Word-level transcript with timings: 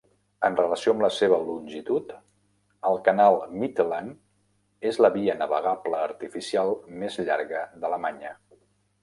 En 0.47 0.55
relació 0.59 0.93
amb 0.93 1.03
la 1.05 1.09
seva 1.17 1.37
longitud, 1.49 2.13
el 2.91 2.97
canal 3.09 3.37
Mitteland 3.65 4.89
és 4.93 4.99
la 5.07 5.13
via 5.19 5.37
navegable 5.43 6.01
artificial 6.09 6.75
més 7.05 7.21
llarga 7.31 7.65
d'Alemanya. 7.85 8.35